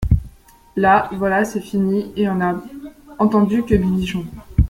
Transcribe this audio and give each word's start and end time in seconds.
Là, 0.75 1.11
voilà 1.13 1.45
c'est 1.45 1.61
fini; 1.61 2.11
et 2.15 2.27
on 2.27 2.33
n'a 2.33 2.59
entendu 3.19 3.61
que 3.61 3.75
Bibichon! 3.75 4.25